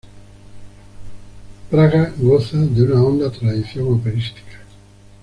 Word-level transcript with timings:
Praga 1.69 2.11
goza 2.17 2.57
de 2.65 2.81
una 2.81 3.03
honda 3.03 3.29
tradición 3.31 3.93
operística. 3.93 4.61